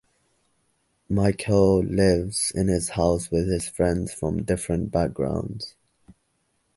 [1.09, 5.75] Michele lives in his house with his friends from different backgrounds.